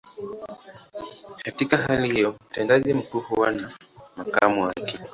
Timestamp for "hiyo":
2.13-2.35